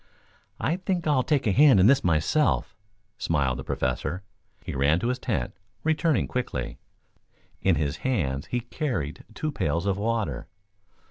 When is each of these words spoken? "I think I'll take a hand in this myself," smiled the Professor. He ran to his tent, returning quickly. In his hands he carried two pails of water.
"I 0.59 0.77
think 0.77 1.05
I'll 1.05 1.21
take 1.21 1.45
a 1.45 1.51
hand 1.51 1.79
in 1.79 1.85
this 1.85 2.03
myself," 2.03 2.75
smiled 3.19 3.59
the 3.59 3.63
Professor. 3.63 4.23
He 4.65 4.73
ran 4.73 4.99
to 5.01 5.09
his 5.09 5.19
tent, 5.19 5.53
returning 5.83 6.27
quickly. 6.27 6.79
In 7.61 7.75
his 7.75 7.97
hands 7.97 8.47
he 8.47 8.61
carried 8.61 9.23
two 9.35 9.51
pails 9.51 9.85
of 9.85 9.99
water. 9.99 10.47